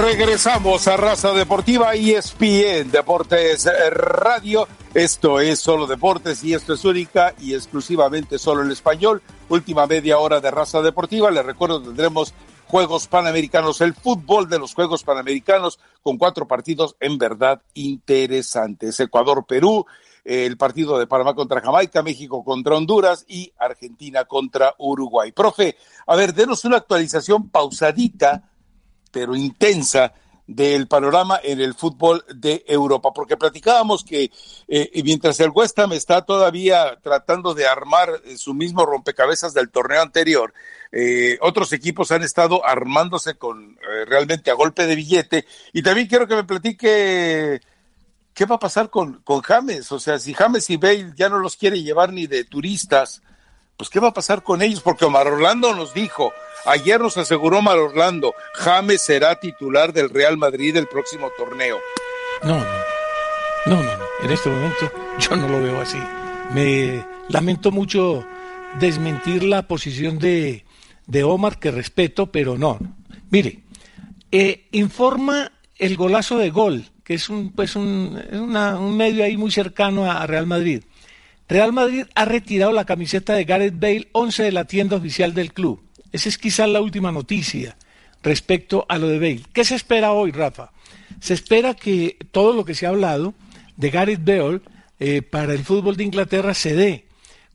[0.00, 4.66] Regresamos a Raza Deportiva ESPN Deportes Radio.
[4.94, 9.20] Esto es solo deportes y esto es única y exclusivamente solo en español.
[9.50, 11.30] Última media hora de Raza Deportiva.
[11.30, 12.32] Les recuerdo, tendremos
[12.68, 18.98] Juegos Panamericanos, el fútbol de los Juegos Panamericanos con cuatro partidos en verdad interesantes.
[18.98, 19.84] Ecuador-Perú,
[20.24, 25.32] el partido de Panamá contra Jamaica, México contra Honduras y Argentina contra Uruguay.
[25.32, 28.48] Profe, a ver, denos una actualización pausadita
[29.12, 30.12] pero intensa
[30.46, 34.30] del panorama en el fútbol de Europa, porque platicábamos que
[34.68, 39.70] eh, mientras el West Ham está todavía tratando de armar eh, su mismo rompecabezas del
[39.70, 40.52] torneo anterior,
[40.90, 45.46] eh, otros equipos han estado armándose con realmente a golpe de billete.
[45.72, 47.60] Y también quiero que me platique
[48.34, 51.38] qué va a pasar con, con James, o sea, si James y Bale ya no
[51.38, 53.22] los quiere llevar ni de turistas,
[53.76, 56.32] pues qué va a pasar con ellos, porque Omar Orlando nos dijo,
[56.64, 61.78] Ayer nos aseguró Mar Orlando, James será titular del Real Madrid el próximo torneo.
[62.44, 62.64] No, no,
[63.66, 64.04] no, no, no.
[64.22, 65.98] En este momento yo no lo veo así.
[66.54, 68.24] Me lamento mucho
[68.78, 70.64] desmentir la posición de,
[71.06, 72.78] de Omar, que respeto, pero no.
[73.30, 73.60] Mire,
[74.30, 79.50] eh, informa el golazo de gol, que es un, pues un, un medio ahí muy
[79.50, 80.84] cercano a Real Madrid.
[81.48, 85.52] Real Madrid ha retirado la camiseta de Gareth Bale 11 de la tienda oficial del
[85.52, 85.82] club.
[86.12, 87.76] Esa es quizás la última noticia
[88.22, 89.42] respecto a lo de Bale.
[89.52, 90.70] ¿Qué se espera hoy, Rafa?
[91.20, 93.34] Se espera que todo lo que se ha hablado
[93.76, 94.60] de Gareth Bale
[95.00, 97.06] eh, para el fútbol de Inglaterra se dé.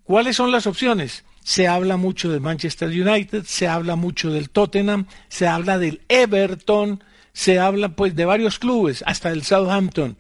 [0.04, 1.24] ¿Cuáles son las opciones?
[1.44, 7.04] Se habla mucho del Manchester United, se habla mucho del Tottenham, se habla del Everton,
[7.32, 10.18] se habla pues de varios clubes, hasta del Southampton.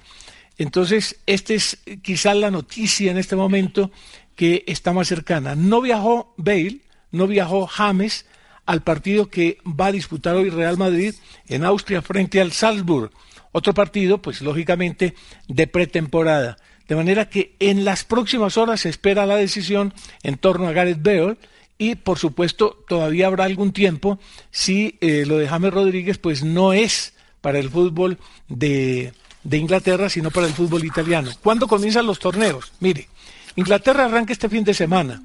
[0.57, 3.91] Entonces, esta es quizás la noticia en este momento
[4.35, 5.55] que está más cercana.
[5.55, 6.79] No viajó Bale,
[7.11, 8.25] no viajó James
[8.65, 11.15] al partido que va a disputar hoy Real Madrid
[11.47, 13.11] en Austria frente al Salzburg.
[13.53, 15.15] Otro partido, pues lógicamente,
[15.47, 16.57] de pretemporada.
[16.87, 21.01] De manera que en las próximas horas se espera la decisión en torno a Gareth
[21.01, 21.37] Bale
[21.77, 24.19] y por supuesto todavía habrá algún tiempo
[24.51, 28.17] si eh, lo de James Rodríguez pues no es para el fútbol
[28.47, 31.31] de, de Inglaterra sino para el fútbol italiano.
[31.43, 32.71] ¿Cuándo comienzan los torneos?
[32.79, 33.07] Mire,
[33.55, 35.21] Inglaterra arranca este fin de semana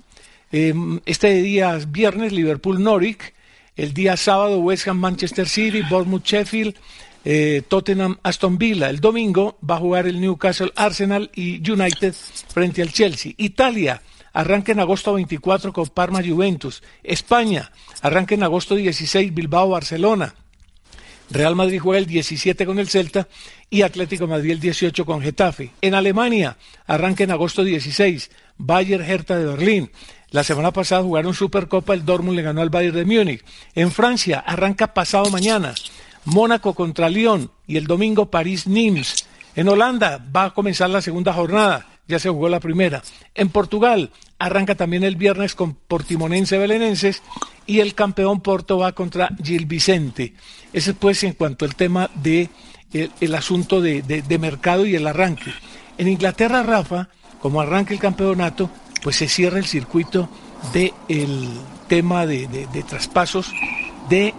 [0.52, 3.32] Em, este día viernes Liverpool-Norwich,
[3.74, 6.74] el día sábado West Ham-Manchester City, Bournemouth-Sheffield,
[7.24, 8.90] eh, Tottenham-Aston Villa.
[8.90, 12.14] El domingo va a jugar el Newcastle-Arsenal y United
[12.48, 13.32] frente al Chelsea.
[13.38, 14.02] Italia
[14.34, 16.82] arranca en agosto 24 con Parma-Juventus.
[17.02, 20.34] España arranca en agosto 16 Bilbao-Barcelona.
[21.30, 23.26] Real Madrid juega el 17 con el Celta
[23.70, 25.70] y Atlético Madrid el 18 con Getafe.
[25.80, 29.90] En Alemania arranca en agosto 16 Bayer Hertha de Berlín.
[30.32, 33.44] La semana pasada jugaron Supercopa, el Dortmund le ganó al Bayern de Múnich.
[33.74, 35.74] En Francia arranca pasado mañana
[36.24, 39.26] Mónaco contra Lyon y el domingo París-Nimes.
[39.54, 43.02] En Holanda va a comenzar la segunda jornada, ya se jugó la primera.
[43.34, 47.22] En Portugal arranca también el viernes con Portimonense Belenenses
[47.66, 50.32] y el campeón Porto va contra Gil Vicente.
[50.72, 52.48] Ese pues en cuanto al tema de
[52.94, 55.52] el, asunto de, de mercado y el arranque.
[55.98, 57.10] En Inglaterra, Rafa,
[57.40, 58.70] como arranca el campeonato,
[59.02, 60.28] pues se cierra el circuito
[60.72, 61.50] del
[61.88, 62.46] tema de,
[62.88, 63.52] traspasos
[64.08, 64.34] de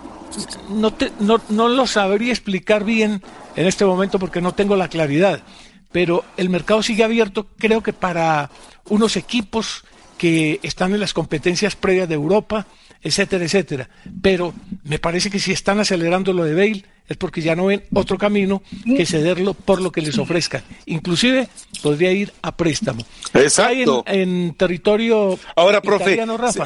[0.69, 3.21] no, no, no lo sabría explicar bien
[3.55, 5.43] en este momento porque no tengo la claridad,
[5.91, 8.49] pero el mercado sigue abierto creo que para
[8.89, 9.83] unos equipos
[10.17, 12.65] que están en las competencias previas de Europa,
[13.01, 13.89] etcétera, etcétera.
[14.21, 14.53] Pero
[14.85, 18.17] me parece que si están acelerando lo de Bale es porque ya no ven otro
[18.17, 20.63] camino que cederlo por lo que les ofrezcan.
[20.85, 21.49] Inclusive
[21.81, 23.05] podría ir a préstamo.
[23.33, 24.03] Exacto.
[24.07, 26.19] en, territorio Ahora, profe,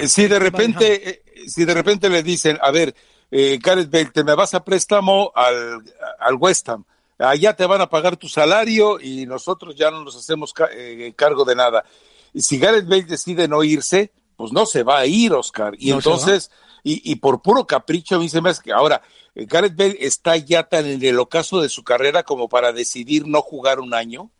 [0.07, 2.93] si, de repente, eh, si de repente le dicen, a ver,
[3.31, 5.83] eh, Gareth Bale, te me vas a préstamo al,
[6.19, 6.85] al West Ham.
[7.19, 11.45] Allá te van a pagar tu salario y nosotros ya no nos hacemos eh, cargo
[11.45, 11.83] de nada.
[12.33, 15.73] Y si Gareth Bale decide no irse, pues no se va a ir, Oscar.
[15.79, 16.51] Y entonces,
[16.87, 19.01] y, y, por puro capricho, a mí se me hace que ahora,
[19.35, 23.27] eh, Gareth Bale está ya tan en el ocaso de su carrera como para decidir
[23.27, 24.31] no jugar un año.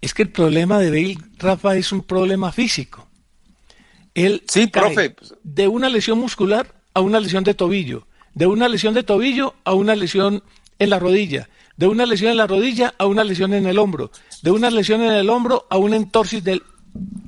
[0.00, 3.06] Es que el problema de Bale, Rafa, es un problema físico.
[4.14, 5.14] Él sí, profe.
[5.44, 9.74] de una lesión muscular a una lesión de tobillo, de una lesión de tobillo a
[9.74, 10.42] una lesión
[10.80, 14.10] en la rodilla, de una lesión en la rodilla a una lesión en el hombro,
[14.42, 16.64] de una lesión en el hombro a una entorsis del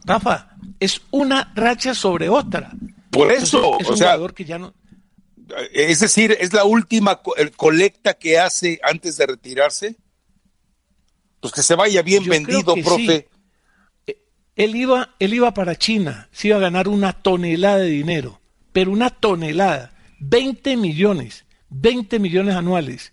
[0.05, 2.73] Rafa, es una racha sobre otra.
[3.15, 4.75] Por eso, es un jugador que ya no.
[5.73, 7.21] Es decir, es la última
[7.57, 9.97] colecta que hace antes de retirarse.
[11.41, 13.29] Pues que se vaya bien vendido, profe.
[14.07, 14.19] Eh,
[14.57, 18.41] él iba, él iba para China, se iba a ganar una tonelada de dinero,
[18.73, 23.13] pero una tonelada, 20 millones, 20 millones anuales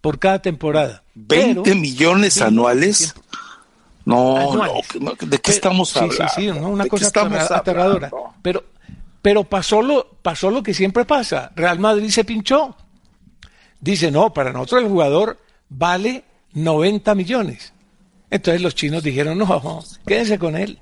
[0.00, 1.02] por cada temporada.
[1.14, 3.14] ¿20 millones anuales?
[4.06, 6.28] No, no, ¿de qué estamos hablando?
[6.28, 7.08] Sí, sí, sí, una cosa
[7.56, 8.10] aterradora.
[8.40, 8.64] Pero,
[9.26, 11.50] pero pasó, lo, pasó lo que siempre pasa.
[11.56, 12.76] Real Madrid se pinchó.
[13.80, 15.38] Dice, no, para nosotros el jugador
[15.68, 17.72] vale 90 millones.
[18.30, 20.78] Entonces los chinos dijeron, no, quédense con él.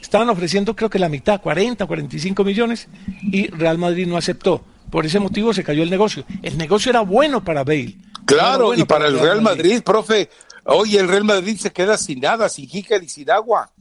[0.00, 2.88] Estaban ofreciendo creo que la mitad, 40, 45 millones,
[3.20, 4.64] y Real Madrid no aceptó.
[4.90, 6.24] Por ese motivo se cayó el negocio.
[6.42, 7.98] El negocio era bueno para Bale.
[8.24, 10.30] Claro, y para, el Real Madrid, profe,
[10.64, 13.73] hoy el Real Madrid se queda sin nada, sin jícar y sin agua.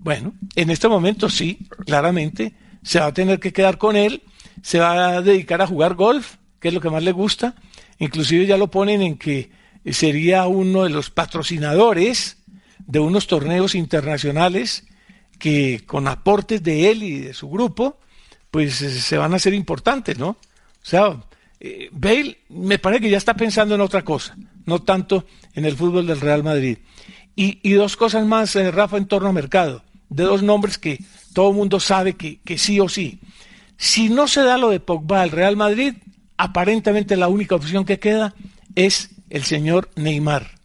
[0.00, 4.22] Bueno, en este momento sí, claramente, se va a tener que quedar con él,
[4.62, 7.54] se va a dedicar a jugar golf, que es lo que más le gusta,
[7.98, 9.50] inclusive ya lo ponen en que
[9.90, 12.38] sería uno de los patrocinadores
[12.86, 14.86] de unos torneos internacionales
[15.38, 17.98] que con aportes de él y de su grupo,
[18.50, 20.30] pues se van a hacer importantes, ¿no?
[20.30, 20.36] O
[20.82, 21.22] sea,
[21.60, 25.76] eh, Bale me parece que ya está pensando en otra cosa, no tanto en el
[25.76, 26.78] fútbol del Real Madrid.
[27.40, 31.02] Y, dos cosas más, eh, Rafa, en torno a mercado, de dos nombres que
[31.32, 33.20] todo el mundo sabe que, que sí o sí.
[33.76, 35.94] Si no se da lo de Pogba al Real Madrid,
[36.36, 38.34] aparentemente la única opción que queda
[38.74, 40.58] es el señor Neymar.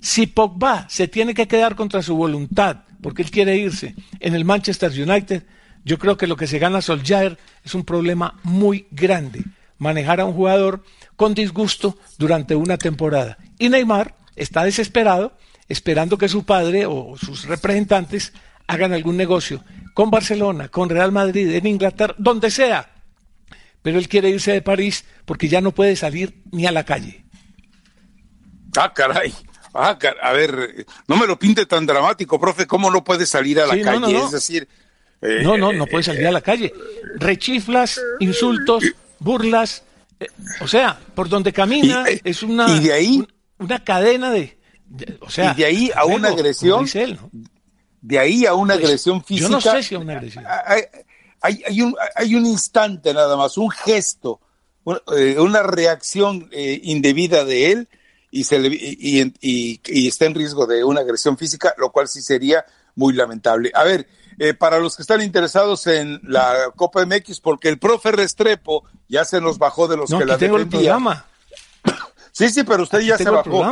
[0.00, 4.44] Si Pogba se tiene que quedar contra su voluntad, porque él quiere irse en el
[4.44, 5.44] Manchester United,
[5.84, 9.44] yo creo que lo que se gana Solskjaer es un problema muy grande,
[9.78, 10.84] manejar a un jugador
[11.16, 13.38] con disgusto durante una temporada.
[13.58, 15.36] Y Neymar está desesperado,
[15.68, 18.32] esperando que su padre o sus representantes
[18.70, 19.64] hagan algún negocio
[19.94, 22.88] con Barcelona, con Real Madrid, en Inglaterra, donde sea.
[23.82, 27.24] Pero él quiere irse de París porque ya no puede salir ni a la calle.
[28.76, 29.34] Ah, caray.
[29.74, 33.66] Ah, a ver, no me lo pinte tan dramático, profe, ¿cómo no puede salir a
[33.66, 34.16] la calle?
[34.16, 34.68] Es decir...
[35.22, 36.72] Eh, no, no, no puede salir a la calle.
[37.16, 38.84] Rechiflas, insultos,
[39.18, 39.84] burlas,
[40.18, 40.26] eh,
[40.60, 43.26] o sea, por donde camina eh, es una, y de ahí,
[43.58, 44.58] una cadena de,
[45.20, 46.86] o sea, y de ahí a una agresión,
[48.00, 49.48] de ahí a una agresión física.
[49.48, 50.44] Yo no sé si a una agresión.
[51.42, 54.40] Hay, hay, un, hay un instante nada más, un gesto,
[54.84, 57.88] una reacción indebida de él
[58.30, 62.64] y, se y, está en riesgo de una agresión física, lo cual sí sería
[62.94, 63.70] muy lamentable.
[63.74, 64.06] A ver,
[64.38, 69.24] eh, para los que están interesados en la Copa MX, porque el profe Restrepo ya
[69.24, 70.96] se nos bajó de los que la tengo defendía.
[70.96, 71.94] El
[72.32, 73.64] sí, sí, pero usted ya se bajó.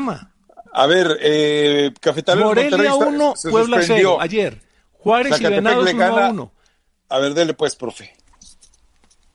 [0.78, 4.62] A ver, eh, Cafetalero Morelia 1, Puebla 0, ayer.
[4.92, 6.52] Juárez y Venados 1 a 1.
[7.08, 8.14] A ver, dele pues, profe.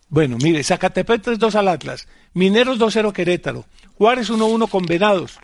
[0.08, 3.66] Bueno, mire, Zacatepec 3-2 al Atlas, Mineros 2-0 Querétaro,
[3.98, 5.38] Juárez 1-1 con Venados,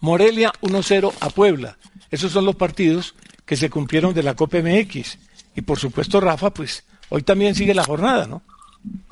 [0.00, 1.78] Morelia 1-0 a Puebla.
[2.10, 3.14] Esos son los partidos
[3.46, 5.18] que se cumplieron de la Copa MX.
[5.54, 8.42] Y por supuesto, Rafa, pues hoy también sigue la jornada, ¿no?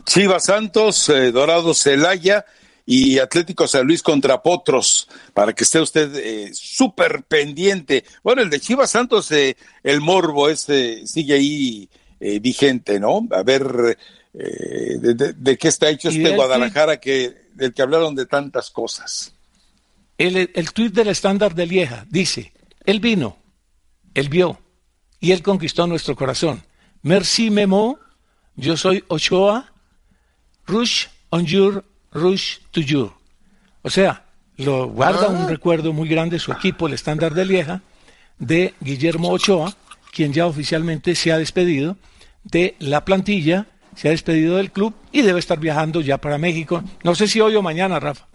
[0.06, 2.44] Chivas Santos, eh, Dorado Celaya
[2.92, 8.02] y Atlético San Luis contra Potros, para que esté usted eh, súper pendiente.
[8.24, 11.88] Bueno, el de Chivas Santos, eh, el morbo ese sigue ahí
[12.40, 13.28] vigente, ¿no?
[13.30, 13.96] A ver
[14.34, 19.34] eh, de, qué está hecho este Guadalajara que, del que hablaron de tantas cosas.
[20.18, 22.52] El, el tuit del estándar de Lieja dice,
[22.84, 23.38] él vino,
[24.14, 24.58] él vio
[25.20, 26.64] y él conquistó nuestro corazón.
[27.02, 28.00] Merci Memo,
[28.56, 29.72] yo soy Ochoa,
[30.66, 33.12] rush on your, rush to you.
[33.82, 34.24] O sea,
[34.56, 35.46] lo guarda un ah.
[35.48, 37.82] recuerdo muy grande su equipo, el estándar de Lieja,
[38.38, 39.74] de Guillermo Ochoa,
[40.12, 41.96] quien ya oficialmente se ha despedido
[42.44, 46.82] de la plantilla se ha despedido del club y debe estar viajando ya para México.
[47.02, 48.26] No sé si hoy o mañana, Rafa.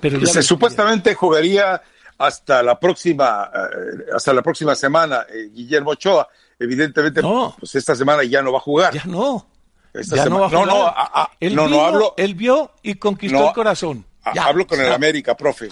[0.00, 1.82] Pero se supuestamente jugaría
[2.18, 6.28] hasta la próxima eh, hasta la próxima semana eh, Guillermo Ochoa.
[6.58, 7.20] Evidentemente,
[7.58, 8.94] pues esta semana ya no va a jugar.
[8.94, 9.46] Ya no.
[10.02, 10.66] Ya no va a jugar.
[10.66, 12.14] No, no, él, no, hablo.
[12.16, 14.04] Él vio y conquistó el corazón.
[14.22, 15.68] hablo con el América, profe.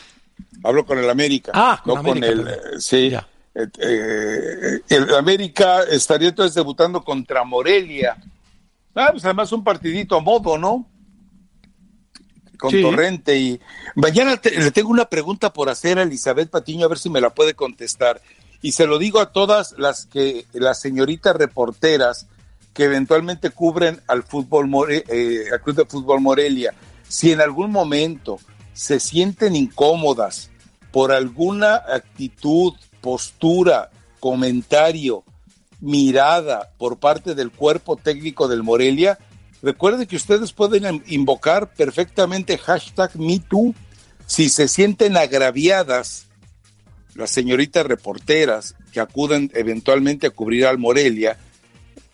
[0.64, 1.52] Hablo con el América.
[1.54, 2.48] Ah, con no con el.
[2.48, 3.12] Eh, sí.
[3.54, 8.16] el América estaría entonces debutando contra Morelia
[8.94, 10.86] Ah, pues además un partidito a modo, ¿no?
[12.58, 13.60] Con Torrente y
[13.96, 17.30] mañana le tengo una pregunta por hacer a Elizabeth Patiño a ver si me la
[17.30, 18.20] puede contestar
[18.60, 22.28] y se lo digo a todas las que las señoritas reporteras
[22.74, 26.72] que eventualmente cubren al fútbol eh, al club de fútbol Morelia.
[27.06, 28.38] Si en algún momento
[28.72, 30.50] se sienten incómodas
[30.90, 35.24] por alguna actitud postura comentario
[35.80, 39.18] mirada por parte del cuerpo técnico del Morelia,
[39.62, 43.74] recuerde que ustedes pueden invocar perfectamente hashtag MeToo.
[44.26, 46.26] Si se sienten agraviadas
[47.14, 51.36] las señoritas reporteras que acuden eventualmente a cubrir al Morelia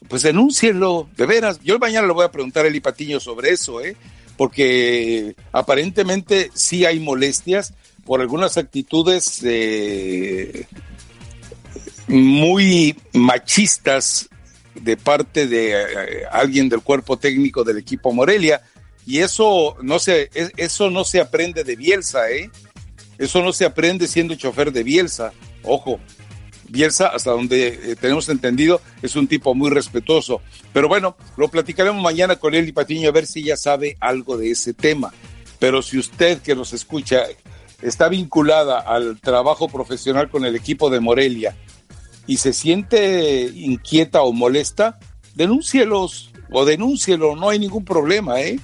[0.07, 1.61] pues denúncienlo, de veras.
[1.63, 3.97] Yo mañana le voy a preguntar a Eli Patiño sobre eso, ¿eh?
[4.37, 7.75] porque aparentemente sí hay molestias
[8.05, 10.67] por algunas actitudes eh,
[12.07, 14.29] muy machistas
[14.75, 15.87] de parte de eh,
[16.31, 18.63] alguien del cuerpo técnico del equipo Morelia
[19.05, 22.51] y eso no se eso no se aprende de Bielsa, ¿eh?
[23.19, 25.33] Eso no se aprende siendo chofer de Bielsa.
[25.65, 25.99] Ojo,
[26.69, 30.41] Bielsa, hasta donde eh, tenemos entendido, es un tipo muy respetuoso.
[30.73, 34.51] Pero bueno, lo platicaremos mañana con y Patiño a ver si ya sabe algo de
[34.51, 35.13] ese tema.
[35.59, 37.25] Pero si usted que nos escucha
[37.83, 41.57] está vinculada al trabajo profesional con el equipo de Morelia
[42.27, 44.99] y se siente inquieta o molesta,
[45.35, 48.59] denúncielos o denúncielo, no hay ningún problema, ¿eh?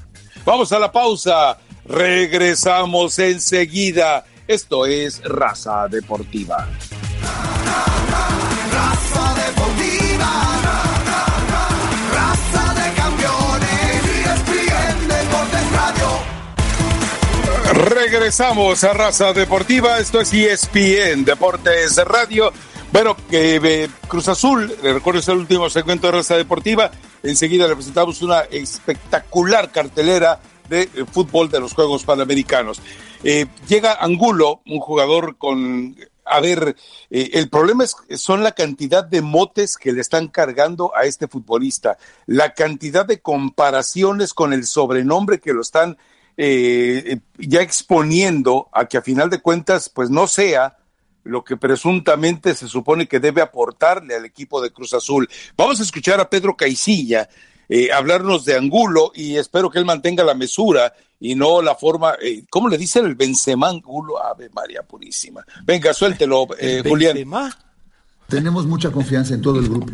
[0.45, 4.27] Vamos a la pausa, regresamos enseguida.
[4.47, 6.69] Esto es Raza Deportiva.
[18.25, 19.99] Regresamos a Raza Deportiva.
[19.99, 22.53] Esto es ESPN Deportes Radio.
[22.93, 26.91] Bueno, eh, Cruz Azul, recuerdo el último segmento de Raza Deportiva.
[27.23, 32.81] Enseguida le presentamos una espectacular cartelera de eh, fútbol de los Juegos Panamericanos.
[33.23, 36.77] Eh, llega Angulo, un jugador con a ver,
[37.11, 41.29] eh, el problema es, son la cantidad de motes que le están cargando a este
[41.29, 45.99] futbolista, la cantidad de comparaciones con el sobrenombre que lo están
[46.37, 50.79] eh, ya exponiendo a que a final de cuentas, pues no sea
[51.23, 55.29] lo que presuntamente se supone que debe aportarle al equipo de Cruz Azul.
[55.57, 57.29] Vamos a escuchar a Pedro Caicilla
[57.69, 62.15] eh, hablarnos de Angulo y espero que él mantenga la mesura y no la forma,
[62.21, 64.23] eh, ¿cómo le dicen el Benzema Angulo?
[64.23, 65.45] Ave María Purísima.
[65.65, 67.17] Venga, suéltelo, eh, Julián.
[68.29, 69.93] Tenemos mucha confianza en todo el grupo.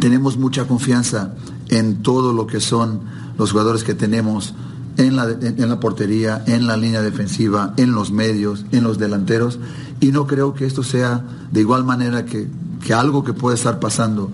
[0.00, 1.34] Tenemos mucha confianza
[1.68, 3.02] en todo lo que son
[3.36, 4.54] los jugadores que tenemos
[4.96, 9.58] en la, en la portería, en la línea defensiva, en los medios, en los delanteros.
[10.00, 12.48] Y no creo que esto sea de igual manera que,
[12.84, 14.30] que algo que puede estar pasando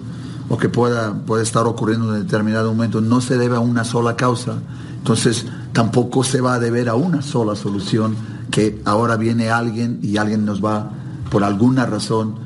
[0.48, 4.16] o que pueda, puede estar ocurriendo en determinado momento no se debe a una sola
[4.16, 4.58] causa,
[4.98, 8.16] entonces tampoco se va a deber a una sola solución
[8.50, 10.90] que ahora viene alguien y alguien nos va
[11.30, 12.36] por alguna razón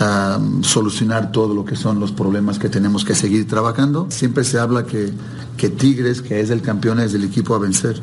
[0.00, 4.06] a solucionar todo lo que son los problemas que tenemos que seguir trabajando.
[4.10, 5.12] Siempre se habla que,
[5.56, 8.00] que Tigres, que es el campeón, es el equipo a vencer,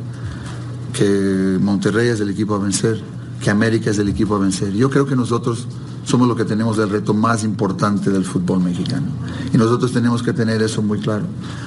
[0.91, 3.01] que Monterrey es el equipo a vencer,
[3.41, 4.73] que América es el equipo a vencer.
[4.73, 5.67] Yo creo que nosotros
[6.05, 9.07] somos los que tenemos el reto más importante del fútbol mexicano.
[9.51, 11.25] Y nosotros tenemos que tener eso muy claro.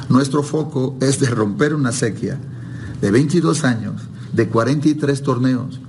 [0.08, 2.38] Nuestro foco es de romper una sequía
[3.00, 4.00] de 22 años,
[4.32, 5.80] de 43 torneos.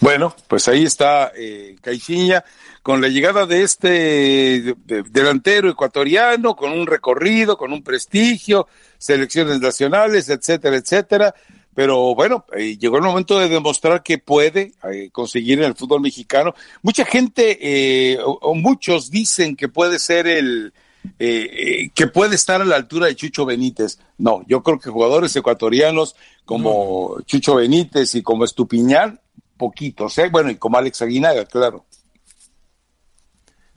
[0.00, 2.42] Bueno, pues ahí está eh, Caixinha
[2.82, 8.66] con la llegada de este delantero ecuatoriano, con un recorrido, con un prestigio,
[8.98, 11.34] selecciones nacionales, etcétera, etcétera
[11.74, 16.00] pero bueno, eh, llegó el momento de demostrar que puede eh, conseguir en el fútbol
[16.00, 16.54] mexicano.
[16.82, 20.72] Mucha gente eh, o, muchos dicen que puede ser el
[21.18, 23.98] que puede estar a la altura de Chucho Benítez.
[24.18, 26.14] No, yo creo que jugadores ecuatorianos
[26.44, 29.20] como Chucho Benítez y como Estupiñán,
[29.56, 30.28] poquitos, ¿eh?
[30.30, 31.86] bueno, y como Alex Aguinaga, claro.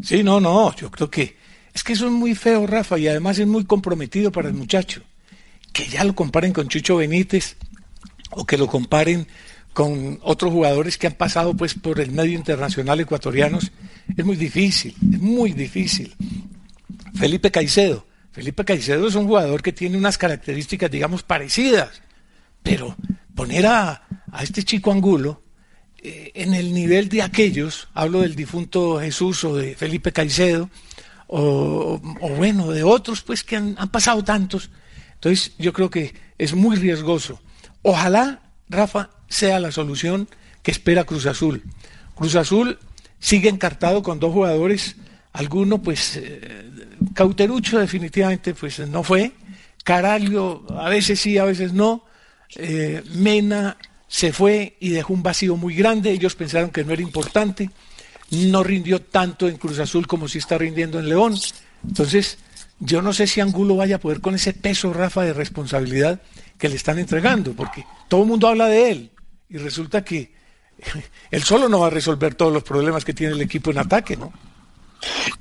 [0.04, 1.36] Sí, no, no, yo creo que
[1.76, 5.02] es que eso es muy feo, Rafa, y además es muy comprometido para el muchacho.
[5.74, 7.58] Que ya lo comparen con Chucho Benítez,
[8.36, 9.28] o que lo comparen
[9.74, 13.72] con otros jugadores que han pasado pues por el medio internacional ecuatorianos,
[14.16, 16.16] es muy difícil, es muy difícil.
[17.14, 18.06] Felipe Caicedo.
[18.32, 22.02] Felipe Caicedo es un jugador que tiene unas características, digamos, parecidas,
[22.64, 22.96] pero
[23.34, 24.04] poner a,
[24.42, 25.42] este chico Angulo
[26.02, 30.70] eh, en el nivel de aquellos, hablo del difunto Jesús o de Felipe Caicedo,
[31.28, 32.00] o,
[32.38, 34.70] bueno, de otros pues que han pasado tantos,
[35.16, 37.42] entonces yo creo que es muy riesgoso
[37.88, 40.28] Ojalá, Rafa, sea la solución
[40.64, 41.62] que espera Cruz Azul.
[42.16, 42.80] Cruz Azul
[43.20, 44.96] sigue encartado con dos jugadores,
[45.34, 46.68] alguno pues eh,
[47.14, 49.34] Cauterucho definitivamente pues no fue,
[49.84, 52.04] Caraglio a veces sí, a veces no,
[52.56, 53.78] eh, Mena
[54.08, 57.70] se fue y dejó un vacío muy grande, ellos pensaron que no era importante,
[58.32, 61.36] no rindió tanto en Cruz Azul como si está rindiendo en León,
[61.88, 62.40] entonces
[62.80, 66.20] yo no sé si Angulo vaya a poder con ese peso, Rafa, de responsabilidad
[66.58, 69.12] que le están entregando, porque todo el mundo habla de él
[69.50, 70.34] y resulta que
[71.32, 74.18] él solo no va a resolver todos los problemas que tiene el equipo en ataque,
[74.18, 74.34] ¿no?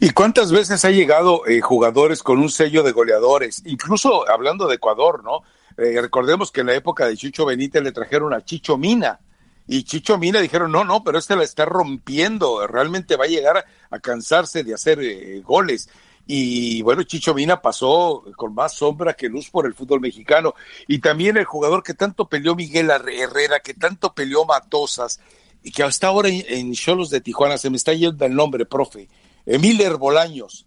[0.01, 3.63] ¿Y cuántas veces ha llegado eh, jugadores con un sello de goleadores?
[3.65, 5.43] Incluso hablando de Ecuador, ¿no?
[5.77, 9.21] Eh, recordemos que en la época de Chicho Benítez le trajeron a Chicho Mina.
[9.67, 13.65] Y Chicho Mina dijeron, no, no, pero este la está rompiendo, realmente va a llegar
[13.91, 15.89] a, cansarse de hacer eh, goles.
[16.27, 20.55] Y bueno, Chicho Mina pasó con más sombra que luz por el fútbol mexicano.
[20.89, 25.21] Y también el jugador que tanto peleó Miguel Herrera, que tanto peleó Matosas,
[25.63, 29.09] y que hasta ahora en Cholos de Tijuana se me está yendo el nombre, profe,
[29.47, 30.67] Emíler Bolaños.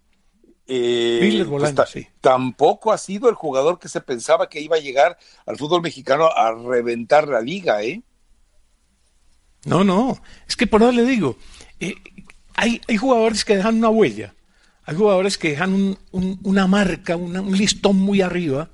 [0.70, 2.06] Eh, pues sí.
[2.20, 6.26] Tampoco ha sido el jugador que se pensaba que iba a llegar al fútbol mexicano
[6.26, 8.02] a reventar la liga, ¿eh?
[9.64, 11.36] No, no, es que por eso le digo,
[11.80, 11.94] eh,
[12.54, 14.34] hay, hay jugadores que dejan una huella,
[14.88, 18.70] hay jugadores que dejan una marca, un listón muy arriba,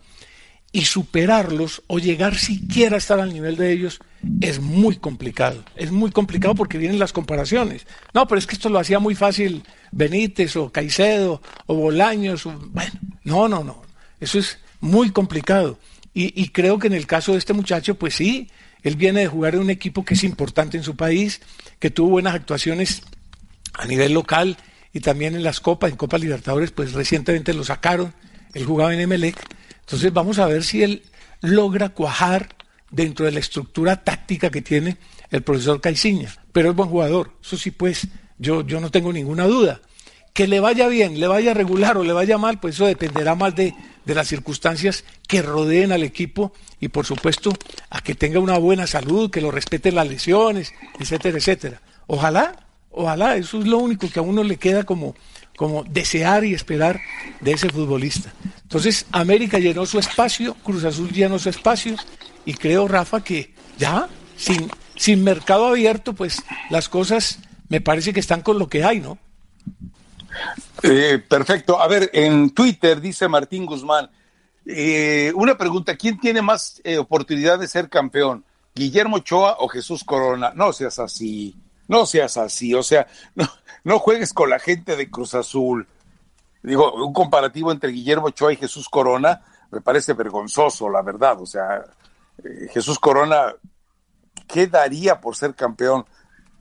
[0.71, 3.99] y superarlos o llegar siquiera a estar al nivel de ellos
[4.40, 5.64] es muy complicado.
[5.75, 7.85] Es muy complicado porque vienen las comparaciones.
[8.12, 12.44] No, pero es que esto lo hacía muy fácil Benítez o Caicedo o Bolaños.
[12.44, 12.92] bueno,
[13.25, 13.83] no, no, no.
[14.21, 15.80] Eso es muy complicado.
[16.14, 18.49] Y, creo que en el caso de este muchacho, pues sí,
[18.85, 21.40] él viene de jugar en un equipo que es importante en su país,
[21.80, 23.02] que tuvo buenas actuaciones
[23.73, 24.56] a nivel local
[24.95, 28.15] y también en las Copas, en Copa Libertadores, pues recientemente lo sacaron.
[28.55, 29.37] Él jugaba en Emelec
[29.85, 31.03] entonces vamos a ver si él
[31.41, 32.57] logra cuajar
[32.91, 34.97] dentro de la estructura táctica que tiene
[35.31, 36.35] el profesor Caiciña.
[36.53, 38.09] Pero es buen jugador, eso sí, pues
[38.39, 39.81] yo, yo no tengo ninguna duda.
[40.33, 43.55] Que le vaya bien, le vaya regular o le vaya mal, pues eso dependerá más
[43.55, 43.75] de,
[44.05, 47.53] de las circunstancias que rodeen al equipo y por supuesto
[47.91, 51.83] a que tenga una buena salud, que lo respeten las lesiones, etcétera, etcétera.
[52.07, 52.63] Ojalá,
[52.95, 55.15] ojalá, eso es lo único que a uno le queda como,
[55.57, 57.01] como desear y esperar
[57.41, 58.33] de ese futbolista.
[58.63, 61.97] Entonces, América llenó su espacio, Cruz Azul llenó su espacio,
[62.45, 68.21] y creo, Rafa, que ya, sin, sin mercado abierto, pues las cosas me parece que
[68.21, 69.19] están con lo que hay, ¿no?
[70.83, 71.81] Eh, perfecto.
[71.81, 74.11] A ver, en Twitter dice Martín Guzmán,
[74.67, 78.45] eh, una pregunta, ¿quién tiene más eh, oportunidad de ser campeón?
[78.75, 80.53] ¿Guillermo Ochoa o Jesús Corona?
[80.55, 81.55] No seas así,
[81.88, 83.47] no seas así, o sea, no,
[83.85, 85.87] no juegues con la gente de Cruz Azul.
[86.63, 91.41] Digo, un comparativo entre Guillermo Ochoa y Jesús Corona me parece vergonzoso, la verdad.
[91.41, 91.85] O sea,
[92.43, 93.54] eh, Jesús Corona,
[94.47, 96.06] ¿qué daría por ser campeón?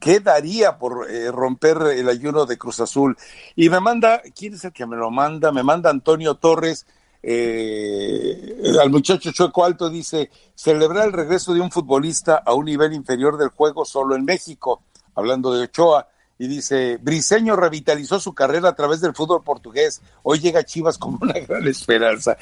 [0.00, 3.16] ¿Qué daría por eh, romper el ayuno de Cruz Azul?
[3.56, 5.52] Y me manda, ¿quién es el que me lo manda?
[5.52, 6.86] Me manda Antonio Torres,
[7.22, 12.92] eh, al muchacho Chueco Alto, dice, celebrar el regreso de un futbolista a un nivel
[12.92, 14.82] inferior del juego solo en México,
[15.14, 20.40] hablando de Ochoa y dice, Briseño revitalizó su carrera a través del fútbol portugués, hoy
[20.40, 22.36] llega a Chivas como una gran esperanza.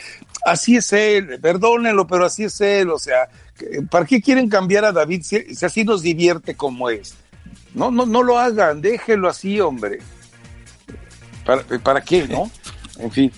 [0.44, 3.28] Así es él, perdónenlo, pero así es él, o sea,
[3.90, 7.14] ¿para qué quieren cambiar a David si, así nos divierte como es?
[7.74, 9.98] No, no, no lo hagan, déjenlo así, hombre.
[11.44, 12.50] ¿Para, para qué, no?
[12.98, 13.32] En fin.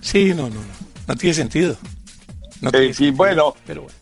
[0.00, 0.60] Sí, no, no, no,
[1.06, 1.76] no tiene sentido.
[2.60, 3.97] No tiene sentido, bueno, pero bueno.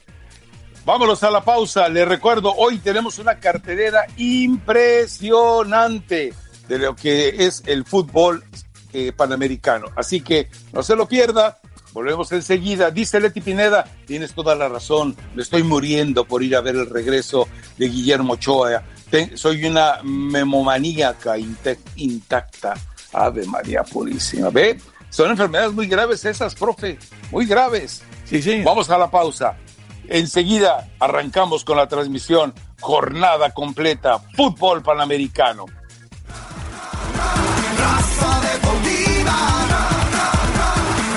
[0.86, 1.88] Vámonos a la pausa.
[1.88, 6.32] Les recuerdo, hoy tenemos una cartelera impresionante
[6.68, 8.44] de lo que es el fútbol
[8.92, 9.88] eh, panamericano.
[9.96, 11.58] Así que no se lo pierda.
[11.92, 12.92] Volvemos enseguida.
[12.92, 15.16] Dice Leti Pineda, tienes toda la razón.
[15.34, 18.84] Me estoy muriendo por ir a ver el regreso de Guillermo Ochoa.
[19.34, 21.34] soy una memomaníaca
[21.96, 22.74] intacta.
[23.12, 24.50] Ave María Purísima.
[24.50, 24.78] ¿Ve?
[25.10, 26.96] Son enfermedades muy graves esas, profe.
[27.32, 28.04] Muy graves.
[28.24, 28.62] Sí, sí.
[28.62, 29.56] Vamos a la pausa.
[30.08, 35.66] Enseguida arrancamos con la transmisión Jornada completa Fútbol Panamericano.
[37.78, 39.36] Raza deportiva,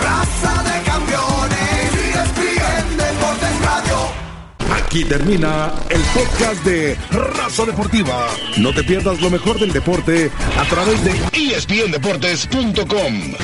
[0.03, 1.91] raza de campeones,
[2.37, 3.97] y Deportes Radio.
[4.83, 8.27] Aquí termina el podcast de Raza Deportiva.
[8.57, 11.11] No te pierdas lo mejor del deporte a través de
[11.53, 13.35] espndeportes.com.